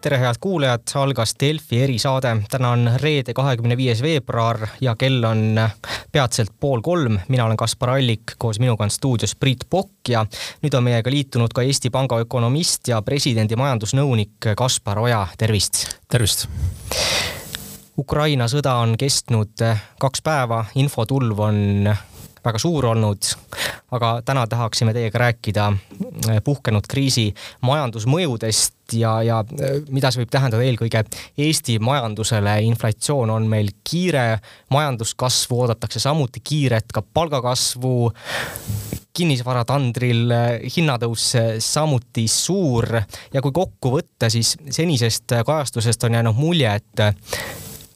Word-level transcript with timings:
tere, 0.00 0.18
head 0.18 0.34
kuulajad, 0.40 0.82
algas 0.94 1.34
Delfi 1.40 1.82
erisaade. 1.82 2.36
täna 2.50 2.70
on 2.70 2.90
reede, 2.96 3.34
kahekümne 3.34 3.76
viies 3.76 4.02
veebruar 4.02 4.66
ja 4.80 4.94
kell 4.96 5.24
on 5.24 5.60
peatselt 6.12 6.52
pool 6.60 6.80
kolm. 6.80 7.18
mina 7.28 7.44
olen 7.44 7.56
Kaspar 7.56 7.90
Allik, 7.90 8.22
koos 8.38 8.60
minuga 8.60 8.84
on 8.84 8.90
stuudios 8.90 9.34
Priit 9.34 9.64
Pokk 9.70 10.08
ja 10.08 10.26
nüüd 10.62 10.74
on 10.74 10.84
meiega 10.84 11.10
liitunud 11.10 11.52
ka 11.54 11.62
Eesti 11.62 11.90
Panga 11.90 12.18
ökonomist 12.18 12.88
ja 12.88 13.02
presidendi 13.02 13.56
majandusnõunik 13.56 14.52
Kaspar 14.56 14.98
Oja, 14.98 15.26
tervist. 15.38 15.98
tervist. 16.08 16.46
Ukraina 17.98 18.46
sõda 18.46 18.76
on 18.78 18.94
kestnud 18.98 19.58
kaks 19.98 20.22
päeva, 20.22 20.64
infotulv 20.74 21.40
on 21.40 21.88
väga 22.44 22.58
suur 22.58 22.86
olnud. 22.86 23.34
aga 23.90 24.20
täna 24.24 24.46
tahaksime 24.46 24.92
teiega 24.92 25.18
rääkida 25.18 25.72
eh, 26.28 26.42
puhkenud 26.44 26.84
kriisi 26.88 27.34
majandusmõjudest 27.64 28.92
ja, 28.92 29.14
ja 29.22 29.38
eh, 29.60 29.78
mida 29.88 30.10
see 30.12 30.22
võib 30.22 30.32
tähendada 30.32 30.62
eelkõige 30.62 31.04
Eesti 31.38 31.78
majandusele. 31.78 32.60
inflatsioon 32.68 33.30
on 33.30 33.46
meil 33.48 33.70
kiire, 33.84 34.40
majanduskasvu 34.70 35.60
oodatakse 35.62 36.00
samuti 36.00 36.40
kiiret, 36.44 36.92
ka 36.92 37.02
palgakasvu 37.02 38.12
kinnisvaratandril 39.16 40.30
eh, 40.30 40.68
hinnatõus 40.76 41.32
samuti 41.64 42.28
suur 42.28 43.00
ja 43.32 43.42
kui 43.42 43.52
kokku 43.52 43.96
võtta, 43.96 44.30
siis 44.30 44.56
senisest 44.70 45.40
kajastusest 45.46 46.04
on 46.04 46.20
jäänud 46.20 46.36
mulje, 46.36 46.76
et 46.76 47.08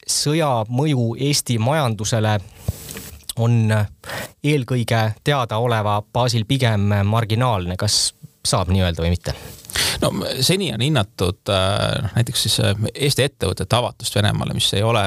sõja 0.08 0.64
mõju 0.68 1.12
Eesti 1.20 1.58
majandusele 1.62 2.38
on 3.36 3.72
eelkõige 4.44 5.02
teadaoleva 5.24 6.02
baasil 6.12 6.44
pigem 6.48 6.90
marginaalne, 7.04 7.76
kas 7.80 8.14
saab 8.44 8.72
nii 8.72 8.82
öelda 8.84 9.04
või 9.04 9.14
mitte? 9.14 9.36
No 10.00 10.12
seni 10.40 10.72
on 10.74 10.80
hinnatud 10.80 11.48
äh, 11.48 12.10
näiteks 12.14 12.42
siis 12.42 12.58
äh, 12.60 12.74
Eesti 12.94 13.26
ettevõtete 13.26 13.76
avatust 13.76 14.16
Venemaale, 14.16 14.54
mis 14.56 14.68
ei 14.76 14.82
ole 14.82 15.02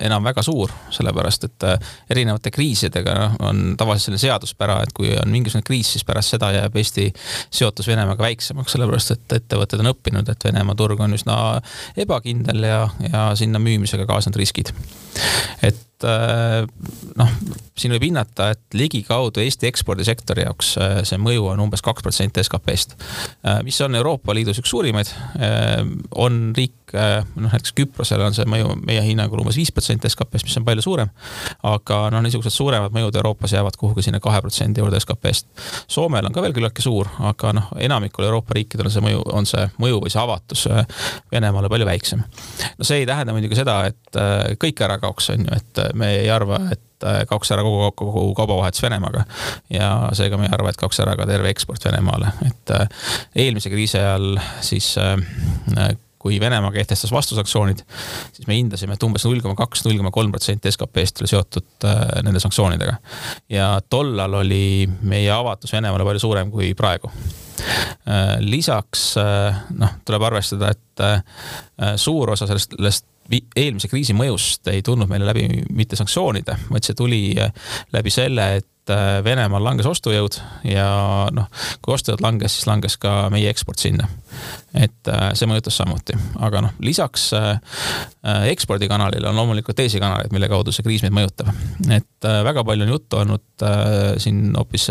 enam 0.00 0.24
väga 0.24 0.42
suur, 0.44 0.72
sellepärast 0.90 1.46
et 1.48 1.68
äh, 1.68 1.92
erinevate 2.10 2.50
kriisidega 2.54 3.14
noh, 3.18 3.36
on 3.48 3.62
tavaliselt 3.78 4.10
selline 4.10 4.24
seaduspära, 4.24 4.80
et 4.82 4.92
kui 4.96 5.12
on 5.16 5.30
mingisugune 5.32 5.66
kriis, 5.66 5.94
siis 5.94 6.06
pärast 6.08 6.34
seda 6.34 6.52
jääb 6.54 6.76
Eesti 6.76 7.08
seotus 7.50 7.88
Venemaaga 7.88 8.26
väiksemaks, 8.26 8.76
sellepärast 8.76 9.16
et 9.16 9.38
ettevõtted 9.40 9.84
on 9.84 9.92
õppinud, 9.94 10.28
et 10.32 10.48
Venemaa 10.48 10.78
turg 10.78 11.00
on 11.00 11.16
üsna 11.16 11.38
ebakindel 11.96 12.68
ja, 12.68 12.82
ja 13.08 13.30
sinna 13.38 13.62
müümisega 13.62 14.06
kaasnevad 14.08 14.42
riskid. 14.42 14.74
et 15.62 15.88
Äh, 16.02 16.64
noh, 17.18 17.32
siin 17.78 17.92
võib 17.94 18.06
hinnata, 18.08 18.52
et 18.54 18.76
ligikaudu 18.76 19.42
Eesti 19.42 19.68
ekspordisektori 19.68 20.46
jaoks 20.46 20.74
äh, 20.80 20.94
see 21.06 21.18
mõju 21.20 21.46
on 21.52 21.62
umbes 21.66 21.84
kaks 21.84 22.04
protsenti 22.04 22.42
SKP-st. 22.42 22.96
Äh, 23.46 23.60
mis 23.66 23.78
on 23.84 23.94
Euroopa 24.02 24.34
Liidus 24.34 24.58
üks 24.58 24.72
suurimaid, 24.72 25.10
on 26.18 26.38
riik, 26.56 26.74
noh 26.92 27.52
näiteks 27.52 27.74
Küprosel 27.78 28.22
on 28.24 28.34
see 28.36 28.46
mõju 28.50 28.74
meie 28.82 29.02
hinnangul 29.06 29.40
umbes 29.44 29.56
viis 29.60 29.70
protsenti 29.74 30.10
SKP-st, 30.10 30.48
mis 30.48 30.58
on 30.58 30.66
palju 30.66 30.84
suurem. 30.84 31.12
aga 31.68 32.00
noh, 32.12 32.24
niisugused 32.24 32.54
suuremad 32.54 32.94
mõjud 32.94 33.16
Euroopas 33.20 33.54
jäävad 33.54 33.78
kuhugi 33.78 34.04
sinna 34.08 34.20
kahe 34.20 34.42
protsendi 34.42 34.82
juurde 34.82 35.00
SKP-st. 35.00 35.48
Soomel 35.86 36.26
on 36.26 36.34
ka 36.34 36.42
veel 36.42 36.56
küllaltki 36.56 36.84
suur, 36.84 37.08
aga 37.30 37.54
noh, 37.56 37.72
enamikul 37.78 38.26
Euroopa 38.26 38.58
riikidel 38.58 38.90
on 38.90 38.96
see 38.96 39.06
mõju, 39.06 39.24
on 39.32 39.48
see 39.48 39.66
mõju 39.82 40.02
või 40.04 40.12
see 40.12 40.22
avatus 40.22 40.66
Venemaale 41.32 41.70
palju 41.72 41.88
väiksem. 41.88 42.24
no 42.78 42.88
see 42.88 43.02
ei 43.02 43.08
tähenda 43.08 43.36
muidugi 43.36 43.58
seda, 43.58 43.84
et 43.92 44.22
kõik 44.60 44.82
ära 44.84 44.98
kaoks, 45.02 45.30
on 45.36 45.46
ju, 45.46 45.60
et 45.60 45.84
me 45.94 46.16
ei 46.18 46.30
arva, 46.30 46.60
et 46.74 46.82
äh, 47.06 47.22
kaoks 47.28 47.50
ära 47.54 47.64
kogu, 47.66 47.90
kogu 47.96 48.28
kaubavahetus 48.38 48.82
Venemaaga. 48.82 49.24
ja 49.70 49.90
seega 50.16 50.38
me 50.38 50.48
ei 50.48 50.54
arva, 50.54 50.72
et 50.72 50.80
kaoks 50.80 51.00
ära 51.04 51.16
ka 51.18 51.26
terve 51.28 51.50
eksport 51.52 51.84
Venemaale, 51.84 52.32
et 52.46 52.72
äh, 52.76 52.88
eelmise 53.44 53.72
kriisi 53.72 53.98
ajal 54.00 54.38
siis 54.64 54.94
äh, 55.00 55.92
kui 56.22 56.38
Venemaa 56.40 56.70
kehtestas 56.70 57.10
vastusanktsioonid, 57.10 57.80
siis 58.32 58.46
me 58.46 58.54
hindasime, 58.54 58.94
et 58.94 59.02
umbes 59.02 59.24
null 59.26 59.42
koma 59.42 59.56
kaks, 59.58 59.82
null 59.88 59.98
koma 59.98 60.12
kolm 60.14 60.30
protsenti 60.30 60.70
SKP-st 60.70 61.24
oli 61.24 61.30
seotud 61.32 61.86
nende 62.22 62.42
sanktsioonidega. 62.42 62.94
ja 63.50 63.72
tollal 63.90 64.38
oli 64.44 64.86
meie 65.02 65.32
avatus 65.34 65.74
Venemaale 65.74 66.06
palju 66.06 66.22
suurem 66.22 66.52
kui 66.54 66.72
praegu 66.78 67.10
lisaks 68.42 69.02
noh, 69.78 69.98
tuleb 70.06 70.24
arvestada, 70.26 70.70
et 70.72 71.98
suur 72.00 72.32
osa 72.34 72.46
sellest, 72.50 72.74
sellest 72.78 73.06
eelmise 73.30 73.88
kriisi 73.88 74.16
mõjust 74.16 74.68
ei 74.72 74.82
tulnud 74.82 75.10
meile 75.10 75.28
läbi 75.28 75.46
mitte 75.72 75.96
sanktsioonide, 75.98 76.56
vaid 76.70 76.86
see 76.86 76.98
tuli 76.98 77.22
läbi 77.92 78.12
selle, 78.12 78.48
et 78.60 78.68
äh, 78.90 79.20
Venemaal 79.24 79.62
langes 79.64 79.86
ostujõud 79.86 80.38
ja 80.66 80.86
noh, 81.34 81.48
kui 81.82 81.94
ostujõud 81.94 82.22
langes, 82.24 82.56
siis 82.56 82.66
langes 82.66 82.96
ka 83.00 83.28
meie 83.32 83.50
eksport 83.52 83.82
sinna. 83.82 84.08
et 84.74 85.08
äh, 85.08 85.28
see 85.38 85.46
mõjutas 85.46 85.76
samuti, 85.76 86.16
aga 86.40 86.64
noh, 86.66 86.74
lisaks 86.80 87.30
ekspordikanalile 88.22 89.28
on 89.28 89.36
loomulikult 89.36 89.76
teisi 89.76 90.00
kanaleid, 90.00 90.32
mille 90.32 90.48
kaudu 90.48 90.72
see 90.72 90.84
kriis 90.86 91.02
meid 91.04 91.14
mõjutab. 91.14 91.52
et 91.90 92.28
väga 92.48 92.64
palju 92.64 92.86
on 92.86 92.94
juttu 92.94 93.18
olnud 93.18 93.66
siin 94.22 94.54
hoopis 94.56 94.88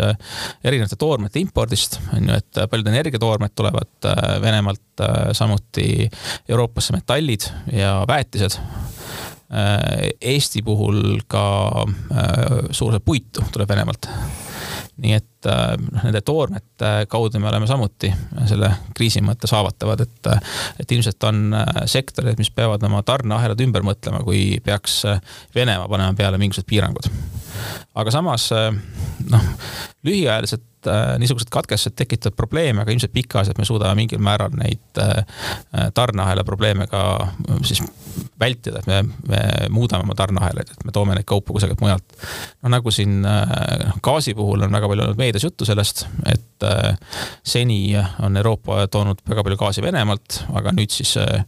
erinevate 0.63 0.99
toormete 0.99 1.39
impordist, 1.39 1.99
on 2.15 2.29
ju, 2.29 2.37
et 2.37 2.63
paljud 2.69 2.91
energiatoormed 2.91 3.55
tulevad 3.55 4.11
Venemaalt 4.43 4.91
Äh, 5.01 5.31
samuti 5.31 6.09
Euroopasse 6.49 6.93
metallid 6.93 7.41
ja 7.73 8.05
väetised. 8.07 8.59
Äh, 9.51 10.13
Eesti 10.21 10.61
puhul 10.63 11.19
ka 11.27 11.43
äh, 11.83 12.71
suur 12.71 12.93
osa 12.93 13.01
puitu 13.03 13.43
tuleb 13.51 13.69
Venemaalt 13.69 14.07
nii 15.01 15.13
et 15.17 15.47
noh, 15.47 16.03
nende 16.05 16.21
toormete 16.21 16.89
kaudu 17.09 17.39
me 17.41 17.49
oleme 17.49 17.65
samuti 17.67 18.11
selle 18.47 18.69
kriisi 18.95 19.23
mõttes 19.25 19.51
haavatavad, 19.55 20.03
et, 20.05 20.29
et 20.83 20.93
ilmselt 20.93 21.25
on 21.25 21.55
sektorid, 21.89 22.37
mis 22.37 22.51
peavad 22.53 22.83
oma 22.85 23.01
tarneahelad 23.07 23.63
ümber 23.65 23.85
mõtlema, 23.87 24.21
kui 24.27 24.59
peaks 24.63 24.99
Venemaa 25.55 25.89
panema 25.89 26.13
peale 26.17 26.37
mingisugused 26.37 26.69
piirangud. 26.69 27.09
aga 27.97 28.13
samas 28.13 28.51
noh, 29.31 29.47
lühiajaliselt 30.05 30.67
äh, 30.87 31.15
niisugused 31.21 31.51
katkestused 31.51 31.95
tekitavad 31.99 32.35
probleeme, 32.37 32.81
aga 32.81 32.93
ilmselt 32.93 33.13
pikaajaliselt 33.13 33.61
me 33.61 33.67
suudame 33.67 33.95
mingil 34.01 34.21
määral 34.23 34.53
neid 34.57 35.01
äh, 35.01 35.25
tarneahela 35.93 36.43
probleeme 36.47 36.87
ka 36.91 37.03
äh, 37.21 37.61
siis 37.67 37.83
vältida, 38.39 38.81
et 38.81 38.87
me, 38.87 39.01
me 39.27 39.41
muudame 39.69 40.05
oma 40.07 40.15
tarneahelaid, 40.17 40.71
et 40.73 40.85
me 40.85 40.93
toome 40.95 41.15
neid 41.15 41.27
kaupu 41.29 41.53
kusagilt 41.53 41.81
mujalt. 41.81 42.17
no 42.61 42.71
nagu 42.73 42.91
siin 42.91 43.25
äh, 43.25 43.91
gaasi 44.03 44.33
puhul 44.37 44.65
on 44.65 44.73
väga 44.73 44.89
palju 44.91 45.05
olnud 45.07 45.21
meedias 45.21 45.45
juttu 45.45 45.67
sellest, 45.67 46.05
et 46.25 46.65
äh, 46.67 46.97
seni 47.43 47.81
on 48.23 48.37
Euroopa 48.37 48.87
toonud 48.91 49.21
väga 49.29 49.43
palju 49.45 49.59
gaasi 49.61 49.85
Venemaalt, 49.85 50.41
aga 50.57 50.73
nüüd 50.75 50.93
siis 50.93 51.15
äh, 51.21 51.45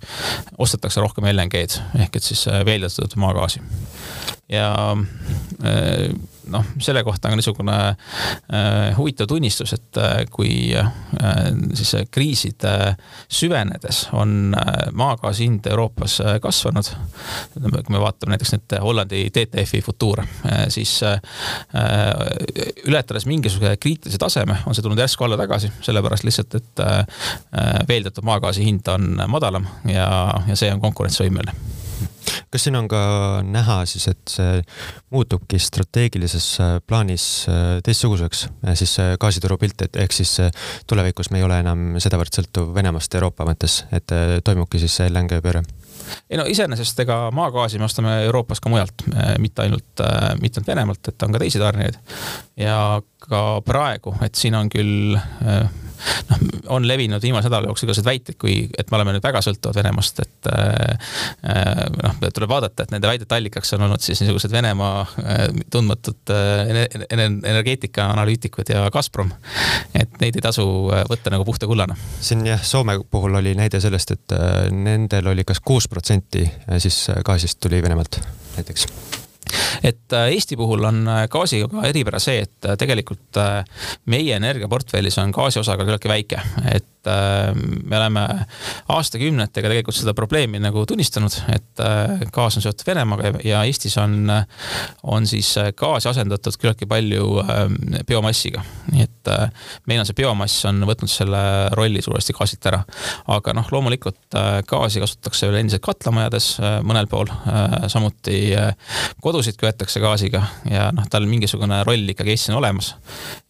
ostetakse 0.57 1.01
rohkem 1.01 1.27
LNG-d 1.31 1.81
ehk 2.05 2.19
et 2.19 2.29
siis 2.31 2.45
äh, 2.51 2.61
veeldatud 2.65 3.17
maagaasi. 3.21 3.61
ja 4.49 4.69
äh, 5.65 6.13
noh, 6.51 6.65
selle 6.81 7.03
kohta 7.03 7.29
on 7.29 7.39
niisugune 7.39 7.75
äh, 7.87 8.97
huvitav 8.97 9.27
tunnistus, 9.27 9.73
et 9.73 9.97
äh, 9.97 10.23
kui 10.31 10.73
äh, 10.75 10.91
siis 11.73 11.95
kriiside 12.11 12.95
süvenedes 13.31 14.07
on 14.13 14.55
äh, 14.57 14.87
maagaasi 14.91 15.47
hind 15.47 15.67
Euroopas 15.71 16.19
äh, 16.21 16.39
kasvanud, 16.43 16.89
kui 17.53 17.95
me 17.95 18.01
vaatame 18.03 18.35
näiteks 18.35 18.55
nüüd 18.55 18.77
Hollandi 18.83 19.25
TTF-i 19.33 19.81
futuure 19.85 20.25
äh,, 20.45 20.65
siis 20.73 20.95
äh, 21.03 21.19
ületades 22.87 23.27
mingisuguse 23.29 23.77
kriitilise 23.77 24.19
taseme, 24.21 24.57
on 24.65 24.75
see 24.75 24.85
tulnud 24.85 24.99
järsku 24.99 25.27
alla 25.27 25.37
tagasi, 25.39 25.71
sellepärast 25.81 26.27
lihtsalt, 26.27 26.59
et 26.59 26.83
äh, 26.83 27.05
veeldatud 27.87 28.25
maagaasi 28.27 28.65
hind 28.65 28.87
on 28.91 29.15
madalam 29.27 29.67
ja, 29.89 30.07
ja 30.47 30.59
see 30.59 30.71
on 30.73 30.83
konkurentsivõimeline 30.83 31.72
kas 32.53 32.67
siin 32.67 32.77
on 32.77 32.87
ka 32.91 33.01
näha 33.45 33.79
siis, 33.89 34.05
et 34.11 34.29
see 34.29 34.61
muutubki 35.13 35.57
strateegilises 35.61 36.47
äh, 36.61 36.73
plaanis 36.87 37.25
äh, 37.49 37.79
teistsuguseks, 37.85 38.45
äh, 38.67 38.75
siis 38.77 38.95
gaasituru 39.21 39.57
pilt, 39.61 39.81
et 39.87 39.97
ehk 40.03 40.13
siis 40.13 40.35
tulevikus 40.89 41.31
me 41.33 41.41
ei 41.41 41.47
ole 41.47 41.57
enam 41.63 41.95
sedavõrd 42.03 42.35
sõltuv 42.37 42.73
Venemaast 42.75 43.17
Euroopa 43.17 43.47
mõttes, 43.49 43.83
et 43.95 44.13
toimubki 44.45 44.81
siis 44.81 44.99
see 44.99 45.09
LNG 45.09 45.41
pööre? 45.43 45.63
ei 46.29 46.37
no 46.37 46.43
iseenesest 46.49 46.99
ega 46.99 47.15
maagaasi 47.33 47.79
me 47.79 47.87
ostame 47.87 48.17
Euroopas 48.25 48.59
ka 48.61 48.69
mujalt, 48.69 49.05
mitte 49.41 49.63
ainult, 49.63 50.03
mitte 50.41 50.59
ainult 50.59 50.67
Venemaalt, 50.67 51.09
et 51.09 51.25
on 51.25 51.33
ka 51.33 51.41
teisi 51.41 51.61
tarnijaid. 51.61 51.97
ja 52.59 52.77
ka 53.23 53.43
praegu, 53.65 54.13
et 54.21 54.35
siin 54.35 54.57
on 54.59 54.69
küll 54.69 55.17
noh, 56.29 56.43
on 56.75 56.87
levinud 56.87 57.21
viimase 57.21 57.49
nädala 57.49 57.69
jooksul 57.69 57.87
igasuguseid 57.87 58.07
väiteid, 58.07 58.37
kui, 58.41 58.55
et 58.77 58.91
me 58.91 58.99
oleme 58.99 59.15
nüüd 59.15 59.25
väga 59.25 59.41
sõltuvad 59.45 59.77
Venemaast, 59.79 60.21
et 60.23 60.49
äh, 60.51 61.13
äh, 61.49 61.81
noh, 62.03 62.19
tuleb 62.25 62.51
vaadata, 62.51 62.85
et 62.85 62.93
nende 62.95 63.09
väidete 63.09 63.37
allikaks 63.37 63.73
on 63.77 63.87
olnud 63.87 64.03
siis 64.03 64.21
niisugused 64.23 64.51
Venemaa 64.53 65.01
äh, 65.03 65.45
tundmatud 65.73 66.33
energeetika 67.13 68.09
analüütikud 68.13 68.69
ja 68.73 68.85
Gazprom. 68.93 69.31
et 69.95 70.19
neid 70.21 70.37
ei 70.37 70.43
tasu 70.43 70.65
võtta 71.09 71.33
nagu 71.33 71.45
puhta 71.47 71.67
kullana. 71.69 71.97
siin 72.21 72.45
jah, 72.47 72.61
Soome 72.63 72.99
puhul 73.11 73.41
oli 73.41 73.55
näide 73.57 73.81
sellest, 73.83 74.15
et 74.15 74.37
nendel 74.71 75.33
oli 75.33 75.43
kas 75.47 75.59
kuus 75.59 75.87
protsenti 75.87 76.45
siis 76.77 77.05
gaasist 77.25 77.59
tuli 77.63 77.83
Venemaalt 77.83 78.21
näiteks 78.57 79.22
et 79.83 80.13
äh, 80.13 80.31
Eesti 80.35 80.57
puhul 80.59 80.83
on 80.89 81.03
äh, 81.07 81.25
gaasiga 81.31 81.69
ka 81.71 81.85
eripära 81.89 82.21
see, 82.23 82.43
et 82.45 82.69
äh, 82.69 82.77
tegelikult 82.79 83.41
meie 84.05 84.35
energiaportfellis 84.35 85.17
on 85.23 85.33
gaasi 85.35 85.61
osakaal 85.61 85.87
küllaltki 85.87 86.11
väike, 86.11 86.41
et 86.71 86.87
me 87.07 87.97
oleme 87.97 88.23
aastakümnetega 88.93 89.69
tegelikult 89.71 89.97
seda 89.97 90.13
probleemi 90.17 90.61
nagu 90.63 90.85
tunnistanud, 90.89 91.35
et 91.53 91.83
gaas 92.33 92.57
on 92.57 92.65
seotud 92.65 92.85
Venemaaga 92.87 93.33
ja 93.45 93.63
Eestis 93.67 93.97
on, 94.01 94.29
on 95.03 95.27
siis 95.27 95.53
gaasi 95.79 96.09
asendatud 96.11 96.57
küllaltki 96.59 96.87
palju 96.89 97.27
biomassiga. 98.07 98.63
nii 98.91 99.05
et 99.05 99.31
meil 99.89 100.01
on 100.01 100.07
see 100.07 100.17
biomass 100.17 100.65
on 100.69 100.83
võtnud 100.87 101.11
selle 101.11 101.41
rolli 101.77 102.01
suuresti 102.03 102.35
gaasilt 102.37 102.67
ära. 102.71 102.83
aga 103.35 103.55
noh, 103.57 103.69
loomulikult 103.71 104.37
gaasi 104.69 105.03
kasutatakse 105.03 105.49
veel 105.49 105.61
endiselt 105.63 105.83
katlamajades 105.85 106.49
mõnel 106.85 107.07
pool, 107.11 107.31
samuti 107.91 108.53
kodusid 109.23 109.57
köetakse 109.59 110.01
gaasiga 110.03 110.43
ja 110.69 110.89
noh, 110.95 111.07
tal 111.11 111.27
mingisugune 111.29 111.83
roll 111.87 112.15
ikkagi 112.15 112.35
Eestis 112.35 112.53
on 112.53 112.61
olemas. 112.61 112.93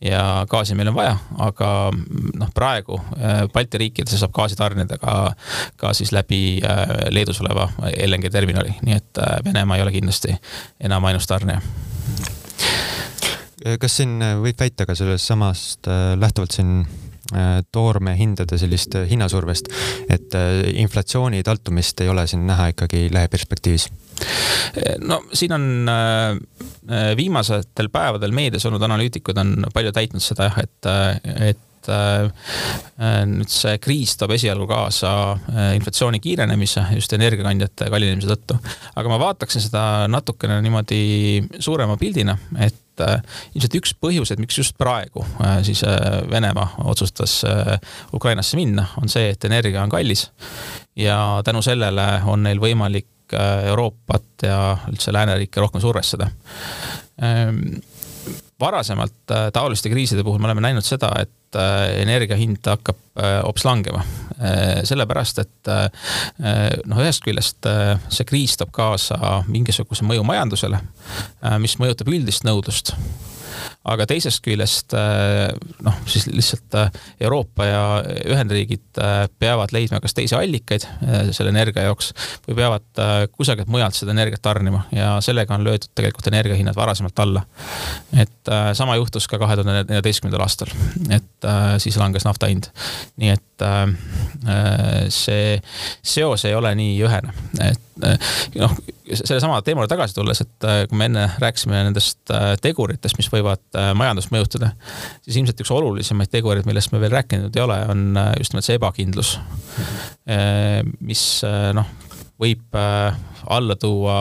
ja 0.01 0.45
gaasi 0.49 0.77
meil 0.77 0.91
on 0.93 0.97
vaja, 0.97 1.17
aga 1.43 1.69
noh, 1.93 2.53
praegu 2.55 2.99
Balti 3.53 3.81
riikides 3.81 4.19
saab 4.19 4.33
gaasi 4.35 4.57
tarnida 4.59 4.97
ka, 5.01 5.33
ka 5.77 5.93
siis 5.97 6.13
läbi 6.15 6.61
Leedus 7.11 7.41
oleva 7.43 7.69
LNG 7.91 8.31
terminali, 8.31 8.75
nii 8.81 8.99
et 8.99 9.23
Venemaa 9.45 9.77
ei 9.77 9.85
ole 9.85 9.95
kindlasti 9.95 10.35
enam 10.83 11.05
ainus 11.09 11.27
tarnija 11.29 11.61
kas 13.79 13.97
siin 14.01 14.19
võib 14.43 14.59
väita 14.59 14.87
ka 14.87 14.95
sellest 14.97 15.29
samast 15.29 15.89
lähtuvalt 16.19 16.55
siin 16.55 16.83
toormehindade 17.73 18.57
sellist 18.59 18.97
hinnasurvest, 19.09 19.69
et 20.11 20.35
inflatsiooni 20.75 21.39
taltumist 21.47 22.03
ei 22.03 22.11
ole 22.11 22.25
siin 22.27 22.43
näha 22.47 22.67
ikkagi 22.73 23.07
lähiperspektiivis? 23.13 23.87
no 25.07 25.21
siin 25.33 25.55
on 25.55 25.65
viimastel 27.17 27.89
päevadel 27.93 28.35
meedias 28.35 28.65
olnud 28.67 28.83
analüütikud 28.83 29.39
on 29.39 29.55
palju 29.73 29.93
täitnud 29.95 30.23
seda 30.23 30.49
jah, 30.49 30.59
et, 30.65 30.91
et 31.49 31.63
nüüd 31.89 33.51
see 33.51 33.79
kriis 33.83 34.15
toob 34.19 34.35
esialgu 34.35 34.67
kaasa 34.69 35.11
inflatsiooni 35.75 36.21
kiirenemise 36.23 36.85
just 36.95 37.13
energiakandjate 37.17 37.89
kallinemise 37.91 38.29
tõttu. 38.31 38.59
aga 38.95 39.11
ma 39.11 39.19
vaataksin 39.21 39.65
seda 39.67 39.83
natukene 40.11 40.59
niimoodi 40.63 41.01
suurema 41.59 41.97
pildina, 41.99 42.37
et 42.59 42.79
ilmselt 43.55 43.79
üks 43.79 43.95
põhjuseid, 43.97 44.41
miks 44.41 44.59
just 44.59 44.77
praegu 44.77 45.25
siis 45.65 45.81
Venemaa 46.29 46.85
otsustas 46.85 47.39
Ukrainasse 48.13 48.59
minna, 48.59 48.85
on 49.01 49.09
see, 49.09 49.31
et 49.33 49.49
energia 49.49 49.81
on 49.83 49.89
kallis 49.89 50.27
ja 50.95 51.41
tänu 51.45 51.63
sellele 51.65 52.05
on 52.29 52.45
neil 52.45 52.61
võimalik 52.61 53.09
Euroopat 53.33 54.45
ja 54.45 54.59
üldse 54.91 55.13
lääneriike 55.15 55.61
rohkem 55.63 55.81
survestada 55.81 56.29
varasemalt 58.63 59.31
äh, 59.31 59.47
taoliste 59.53 59.91
kriiside 59.91 60.23
puhul 60.23 60.39
me 60.41 60.49
oleme 60.49 60.63
näinud 60.63 60.85
seda, 60.87 61.11
et 61.21 61.59
äh, 61.59 62.01
energia 62.01 62.37
hind 62.39 62.63
hakkab 62.67 62.99
äh, 63.19 63.39
hoopis 63.43 63.67
langema. 63.67 64.05
sellepärast, 64.83 65.37
et 65.39 65.69
noh, 66.89 66.97
ühest 66.99 67.21
küljest 67.23 67.67
see 68.11 68.25
kriis 68.27 68.57
toob 68.59 68.73
kaasa 68.75 69.43
mingisuguse 69.47 70.03
mõju 70.03 70.25
majandusele, 70.27 70.81
mis 71.63 71.77
mõjutab 71.79 72.09
üldist 72.11 72.43
nõudlust 72.43 72.91
aga 73.83 74.05
teisest 74.07 74.39
küljest 74.43 74.93
äh, 74.95 75.49
noh, 75.83 75.95
siis 76.07 76.25
lihtsalt 76.31 76.77
äh, 76.79 76.91
Euroopa 77.23 77.65
ja 77.67 77.81
Ühendriigid 78.31 78.99
äh, 79.01 79.25
peavad 79.39 79.73
leidma 79.75 79.99
kas 80.03 80.15
teisi 80.15 80.37
allikaid 80.37 80.85
selle 81.35 81.51
energia 81.51 81.85
jaoks 81.89 82.13
või 82.47 82.55
peavad 82.61 83.01
kusagilt 83.35 83.71
mujalt 83.71 83.97
seda 83.97 84.13
energiat 84.15 84.41
tarnima 84.43 84.85
ja 84.95 85.17
sellega 85.23 85.55
on 85.55 85.65
löödud 85.67 85.91
tegelikult 85.95 86.29
energiahinnad 86.31 86.75
varasemalt 86.75 87.19
alla. 87.19 87.43
et 88.17 88.51
sama 88.73 88.95
juhtus 88.95 89.27
ka 89.27 89.39
kahe 89.41 89.57
tuhande 89.59 89.83
neljateistkümnendal 89.89 90.45
aastal, 90.45 90.71
et 91.11 91.47
siis 91.83 91.97
langes 91.99 92.25
nafta 92.27 92.49
hind. 92.51 92.69
nii 93.19 93.33
et 93.35 93.67
see 95.13 95.59
seos 96.01 96.45
ei 96.47 96.55
ole 96.55 96.73
nii 96.79 96.97
ühene, 97.03 97.35
et 97.63 98.07
noh, 98.59 98.75
sellesama 99.11 99.61
teemale 99.65 99.89
tagasi 99.91 100.15
tulles, 100.15 100.41
et 100.43 100.67
kui 100.89 100.97
me 100.99 101.09
enne 101.09 101.27
rääkisime 101.41 101.81
nendest 101.89 102.31
teguritest, 102.63 103.17
mis 103.19 103.31
võivad 103.33 103.63
Äh, 103.73 103.89
majandust 103.97 104.29
mõjutada, 104.29 104.69
siis 105.25 105.39
ilmselt 105.39 105.61
üks 105.63 105.71
olulisemaid 105.73 106.29
tegureid, 106.29 106.67
millest 106.69 106.91
me 106.93 106.99
veel 107.01 107.13
rääkinud 107.15 107.55
ei 107.57 107.63
ole, 107.63 107.79
on 107.89 108.03
äh, 108.21 108.27
just 108.37 108.53
nimelt 108.53 108.67
see 108.67 108.77
ebakindlus. 108.77 109.31
Äh, 110.29 110.83
mis 111.01 111.23
noh, 111.73 111.89
võib 112.37 112.77
alla 112.77 113.75
tuua 113.79 114.17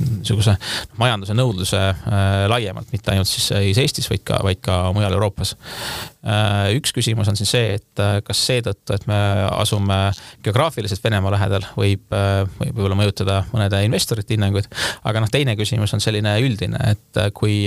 niisuguse 0.00 0.52
majanduse 0.98 1.34
nõudluse 1.36 1.80
laiemalt, 2.50 2.88
mitte 2.92 3.12
ainult 3.12 3.28
siis 3.28 3.50
Eestis, 3.78 4.08
vaid 4.10 4.24
ka, 4.26 4.40
vaid 4.44 4.60
ka 4.64 4.78
mujal 4.96 5.16
Euroopas. 5.16 5.54
Äh, 6.20 6.74
üks 6.76 6.92
küsimus 6.92 7.30
on 7.32 7.38
siis 7.38 7.48
see, 7.48 7.76
et 7.78 8.00
äh, 8.02 8.18
kas 8.20 8.42
seetõttu, 8.44 8.92
et 8.92 9.06
me 9.08 9.16
asume 9.56 9.96
geograafiliselt 10.44 11.00
Venemaa 11.00 11.32
lähedal, 11.32 11.64
võib, 11.72 12.02
äh, 12.12 12.42
võib 12.58 12.74
võib-olla 12.74 12.98
mõjutada 12.98 13.38
mõnede 13.54 13.80
investorite 13.86 14.36
hinnanguid. 14.36 14.68
aga 15.08 15.22
noh, 15.24 15.30
teine 15.32 15.54
küsimus 15.56 15.94
on 15.96 16.04
selline 16.04 16.34
üldine, 16.44 16.76
et 16.92 17.20
kui 17.36 17.62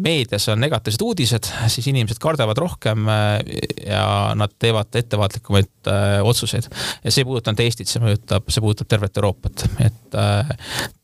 meedias 0.00 0.46
on 0.52 0.60
negatiivsed 0.60 1.02
uudised, 1.04 1.48
siis 1.72 1.86
inimesed 1.92 2.18
kardavad 2.20 2.58
rohkem 2.60 3.08
ja 3.08 4.02
nad 4.36 4.52
teevad 4.60 4.96
ettevaatlikumaid 4.96 5.90
otsuseid. 6.24 6.68
ja 7.04 7.12
see 7.12 7.22
ei 7.22 7.28
puuduta 7.28 7.52
ainult 7.52 7.64
Eestit, 7.64 7.88
see 7.88 8.02
mõjutab, 8.02 8.48
see 8.48 8.64
puudutab 8.64 8.90
tervet 8.90 9.20
Euroopat, 9.20 9.66
et 9.84 10.18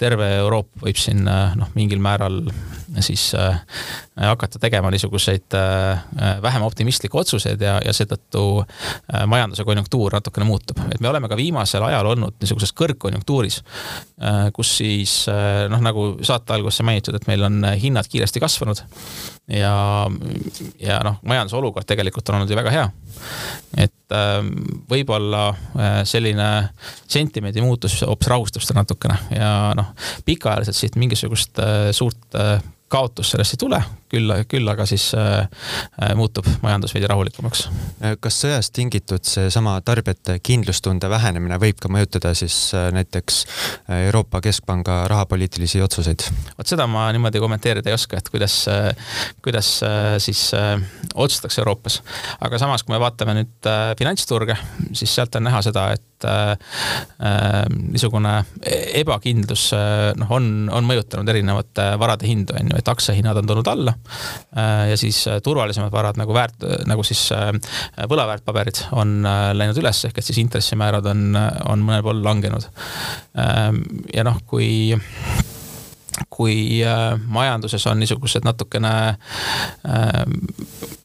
terve 0.01 0.31
Euroopa 0.41 0.87
võib 0.89 1.01
siin 1.01 1.25
noh, 1.25 1.73
mingil 1.77 2.01
määral 2.03 2.43
siis 3.05 3.31
hakata 4.17 4.61
tegema 4.63 4.91
niisuguseid 4.93 5.57
vähem 6.43 6.63
optimistlikke 6.63 7.19
otsuseid 7.19 7.61
ja, 7.63 7.77
ja 7.85 7.93
seetõttu 7.97 8.43
äh, 8.61 9.25
majanduse 9.29 9.65
konjunktuur 9.65 10.17
natukene 10.17 10.47
muutub. 10.49 10.81
et 10.93 11.01
me 11.01 11.09
oleme 11.09 11.29
ka 11.29 11.39
viimasel 11.39 11.85
ajal 11.87 12.11
olnud 12.13 12.37
niisuguses 12.41 12.73
kõrgkonjunktuuris, 12.77 13.61
äh, 14.23 14.41
kus 14.57 14.77
siis 14.81 15.17
noh, 15.71 15.81
nagu 15.83 16.07
saate 16.27 16.55
alguses 16.55 16.85
mainitud, 16.87 17.17
et 17.17 17.27
meil 17.31 17.43
on 17.47 17.65
hinnad 17.81 18.09
kiiresti 18.11 18.43
kasvanud 18.43 18.83
ja, 19.53 19.75
ja 20.83 21.01
noh, 21.07 21.19
majanduse 21.27 21.59
olukord 21.59 21.89
tegelikult 21.89 22.29
on 22.31 22.41
olnud 22.41 22.51
ju 22.51 22.59
väga 22.59 22.75
hea. 22.75 22.87
et 23.87 23.93
võib-olla 24.89 25.49
selline 26.07 26.49
sentimendi 27.11 27.63
muutus 27.65 27.99
hoopis 28.07 28.31
rahustab 28.31 28.63
seda 28.63 28.81
natukene 28.81 29.19
ja 29.35 29.51
noh, 29.77 29.93
pikaajaliselt 30.25 30.79
siit 30.79 30.99
mingisugust 31.01 31.59
suurt 31.97 32.39
kaotust 32.89 33.35
sellest 33.35 33.57
ei 33.57 33.61
tule, 33.61 33.81
küll, 34.13 34.33
küll 34.51 34.69
aga 34.71 34.87
siis 34.89 35.09
äh, 35.17 35.47
äh, 36.01 36.15
muutub 36.19 36.47
majandus 36.63 36.95
veidi 36.95 37.09
rahulikumaks. 37.11 37.67
kas 38.23 38.39
sõjast 38.45 38.75
tingitud 38.77 39.25
seesama 39.27 39.77
tarbijate 39.85 40.39
kindlustunde 40.45 41.11
vähenemine 41.11 41.59
võib 41.63 41.81
ka 41.83 41.91
mõjutada 41.93 42.33
siis 42.39 42.57
äh, 42.77 42.89
näiteks 42.95 43.43
äh, 43.45 44.07
Euroopa 44.09 44.41
Keskpanga 44.45 45.03
rahapoliitilisi 45.11 45.83
otsuseid? 45.83 46.27
vot 46.59 46.71
seda 46.71 46.87
ma 46.91 47.09
niimoodi 47.15 47.43
kommenteerida 47.43 47.91
ei 47.91 47.97
oska, 47.97 48.21
et 48.21 48.31
kuidas, 48.33 48.59
kuidas 49.45 49.71
siis 50.23 50.43
otsustatakse 51.15 51.61
Euroopas. 51.63 52.01
aga 52.41 52.59
samas, 52.59 52.85
kui 52.85 52.95
me 52.95 53.01
vaatame 53.03 53.37
nüüd 53.41 53.71
finantsturge, 53.99 54.57
siis 54.97 55.15
sealt 55.15 55.35
on 55.39 55.47
näha 55.49 55.63
seda, 55.65 55.89
et 55.97 56.27
niisugune 57.93 58.33
ebakindlus 58.97 59.69
noh, 60.17 60.33
on, 60.39 60.49
on 60.73 60.89
mõjutanud 60.89 61.29
erinevate 61.29 61.91
varade 62.01 62.29
hindu, 62.29 62.57
on 62.57 62.73
ju, 62.73 62.79
et 62.81 62.89
aktsiahinnad 62.93 63.43
on 63.43 63.51
tulnud 63.51 63.73
alla 63.73 63.96
Äh, 63.96 63.96
ja 64.91 64.97
siis 65.01 65.23
äh, 65.29 65.41
turvalisemad 65.45 65.93
varad 65.93 66.19
nagu 66.21 66.35
väärt, 66.35 66.65
nagu 66.89 67.05
siis 67.07 67.27
äh, 67.35 67.51
võlaväärtpaberid 68.11 68.87
on 68.97 69.19
läinud 69.57 69.79
üles, 69.81 70.05
ehk 70.09 70.19
et 70.19 70.27
siis 70.27 70.41
intressimäärad 70.43 71.07
on, 71.13 71.29
on 71.71 71.85
mõnel 71.85 72.05
pool 72.07 72.23
langenud. 72.25 72.69
Ähm, 73.41 73.83
ja 74.15 74.27
noh, 74.27 74.41
kui 74.47 74.97
kui 76.33 76.81
majanduses 77.29 77.85
on 77.91 77.99
niisugused 78.01 78.45
natukene 78.45 78.91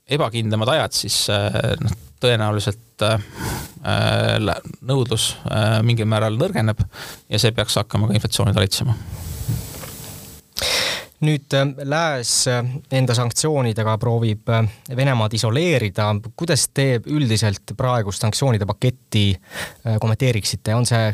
ebakindlamad 0.07 0.71
ajad, 0.71 0.95
siis 0.95 1.17
noh, 1.27 1.97
tõenäoliselt 2.23 3.03
nõudlus 4.87 5.33
mingil 5.87 6.07
määral 6.07 6.39
nõrgeneb 6.39 6.79
ja 7.27 7.43
see 7.43 7.51
peaks 7.55 7.75
hakkama 7.81 8.07
ka 8.07 8.15
inflatsiooni 8.19 8.55
talitsema 8.55 8.95
nüüd 11.25 11.53
äh, 11.53 11.69
Lääs 11.85 12.33
äh, 12.49 12.65
enda 12.97 13.15
sanktsioonidega 13.17 13.97
proovib 14.01 14.49
äh, 14.49 14.65
Venemaad 14.95 15.35
isoleerida. 15.37 16.09
kuidas 16.35 16.67
te 16.73 16.99
üldiselt 17.05 17.75
praegust 17.77 18.21
sanktsioonide 18.21 18.65
paketti 18.65 19.25
kommenteeriksite, 19.99 20.75
on 20.75 20.85
see 20.85 21.11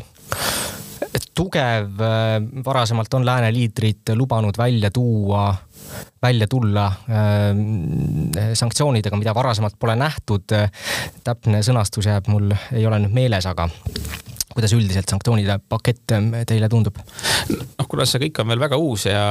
tugev, 1.34 2.00
varasemalt 2.66 3.14
on 3.14 3.24
lääne 3.26 3.52
liidrid 3.54 4.10
lubanud 4.18 4.58
välja 4.58 4.90
tuua, 4.90 5.54
välja 6.22 6.48
tulla 6.50 6.88
sanktsioonidega, 8.54 9.16
mida 9.16 9.34
varasemalt 9.34 9.78
pole 9.78 9.96
nähtud. 9.96 10.56
täpne 11.24 11.62
sõnastus 11.62 12.10
jääb 12.10 12.28
mul, 12.28 12.50
ei 12.72 12.86
ole 12.86 12.98
nüüd 13.04 13.14
meeles, 13.14 13.46
aga 13.46 13.68
kuidas 14.58 14.74
üldiselt 14.76 15.10
sanktsioonide 15.10 15.58
pakett 15.70 16.14
ähm, 16.16 16.30
teile 16.48 16.68
tundub? 16.72 16.98
noh, 17.52 17.88
kuna 17.88 18.06
see 18.08 18.22
kõik 18.26 18.42
on 18.42 18.52
veel 18.52 18.62
väga 18.62 18.78
uus 18.82 19.06
ja 19.08 19.22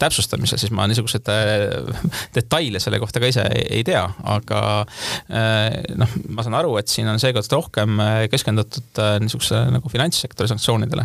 täpsustamisel, 0.00 0.60
siis 0.60 0.74
ma 0.74 0.88
niisuguseid 0.90 1.30
äh, 1.32 2.14
detaile 2.34 2.82
selle 2.82 3.00
kohta 3.02 3.22
ka 3.22 3.30
ise 3.32 3.46
ei, 3.48 3.66
ei 3.80 3.86
tea, 3.86 4.04
aga 4.34 4.62
äh, 4.82 5.82
noh, 5.98 6.16
ma 6.34 6.46
saan 6.46 6.58
aru, 6.60 6.76
et 6.80 6.92
siin 6.92 7.10
on 7.10 7.22
seekord 7.22 7.58
rohkem 7.58 8.00
keskendutud 8.32 9.02
niisuguse 9.22 9.64
nagu 9.72 9.90
finantssektori 9.92 10.50
sanktsioonidele, 10.50 11.04